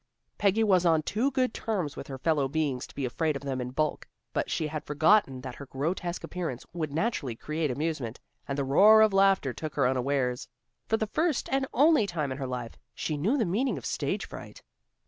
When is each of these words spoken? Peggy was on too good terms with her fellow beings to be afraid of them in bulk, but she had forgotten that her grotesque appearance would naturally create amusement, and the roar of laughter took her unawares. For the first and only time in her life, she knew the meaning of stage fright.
Peggy 0.39 0.63
was 0.63 0.83
on 0.83 1.03
too 1.03 1.29
good 1.29 1.53
terms 1.53 1.95
with 1.95 2.07
her 2.07 2.17
fellow 2.17 2.47
beings 2.47 2.87
to 2.87 2.95
be 2.95 3.05
afraid 3.05 3.35
of 3.35 3.43
them 3.43 3.61
in 3.61 3.69
bulk, 3.69 4.07
but 4.33 4.49
she 4.49 4.65
had 4.65 4.83
forgotten 4.83 5.41
that 5.41 5.53
her 5.53 5.67
grotesque 5.67 6.23
appearance 6.23 6.65
would 6.73 6.91
naturally 6.91 7.35
create 7.35 7.69
amusement, 7.69 8.19
and 8.47 8.57
the 8.57 8.63
roar 8.63 9.03
of 9.03 9.13
laughter 9.13 9.53
took 9.53 9.75
her 9.75 9.87
unawares. 9.87 10.47
For 10.87 10.97
the 10.97 11.05
first 11.05 11.49
and 11.51 11.67
only 11.71 12.07
time 12.07 12.31
in 12.31 12.39
her 12.39 12.47
life, 12.47 12.79
she 12.95 13.15
knew 13.15 13.37
the 13.37 13.45
meaning 13.45 13.77
of 13.77 13.85
stage 13.85 14.25
fright. 14.27 14.63